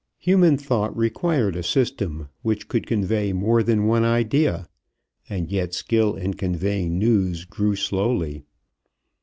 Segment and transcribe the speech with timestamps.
[0.17, 4.67] Human thought required a system which could convey more than one idea,
[5.29, 8.41] and yet skill in conveying news grew slowly.